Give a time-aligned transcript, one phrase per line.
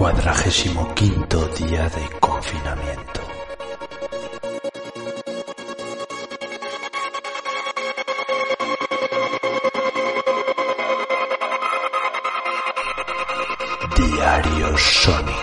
[0.00, 3.20] Cuadragésimo quinto día de confinamiento.
[13.94, 15.39] Diario Sónico.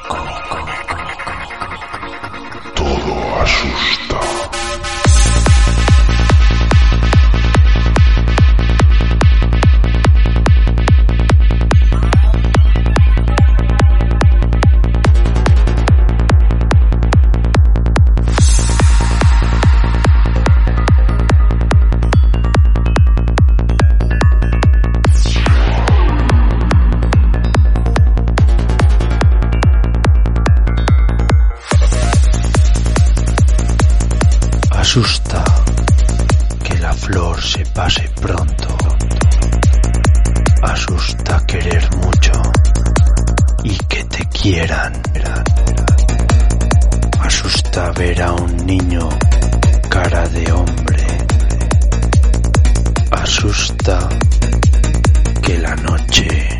[34.98, 35.43] Asusta
[36.63, 38.77] que la flor se pase pronto.
[40.63, 42.31] Asusta querer mucho
[43.63, 44.93] y que te quieran.
[47.20, 49.07] Asusta ver a un niño
[49.87, 51.05] cara de hombre.
[53.11, 54.09] Asusta
[55.43, 56.59] que la noche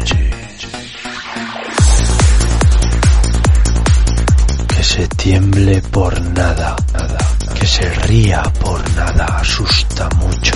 [4.68, 7.27] que se tiemble por nada, que
[7.68, 10.54] se ría por nada, asusta mucho.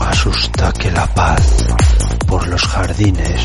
[0.00, 1.42] Asusta que la paz
[2.26, 3.42] por los jardines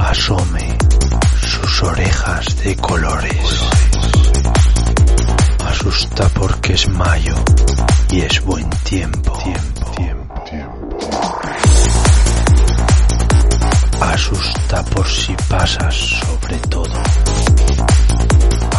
[0.00, 0.78] asome
[1.40, 3.60] sus orejas de colores.
[5.66, 7.34] Asusta porque es mayo
[8.10, 9.36] y es buen tiempo.
[14.00, 17.02] Asusta por si pasas sobre todo.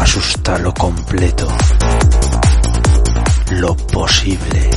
[0.07, 1.45] Asusta lo completo,
[3.51, 4.69] lo posible,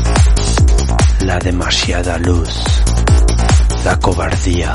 [1.20, 2.50] la demasiada luz,
[3.84, 4.72] la cobardía,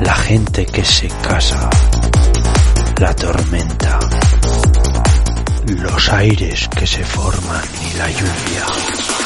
[0.00, 1.68] la gente que se casa,
[2.98, 4.00] la tormenta,
[5.66, 9.25] los aires que se forman y la lluvia.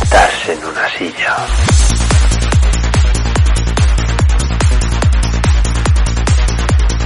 [0.00, 1.36] Sentarse en una silla.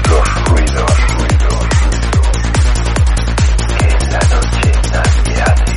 [0.08, 2.38] Los ruidos, ruidos, ruidos.
[3.78, 5.74] Que en la noche nadie hace.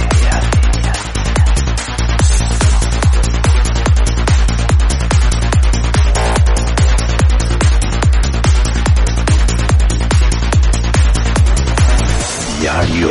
[12.60, 13.10] Diario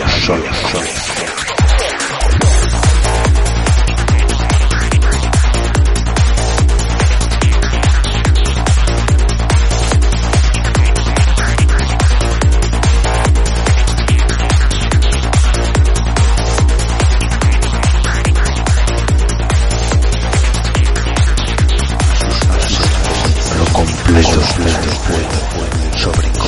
[24.73, 26.46] completo,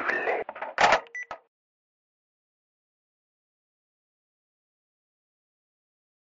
[0.00, 0.31] posible.